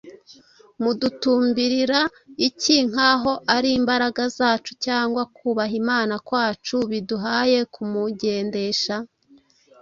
[0.83, 1.99] Mudutumbirira
[2.47, 8.95] iki, nk’aho ari imbaraga zacu cyangwa kubaha Imana kwacu biduhaye kumugendesha?»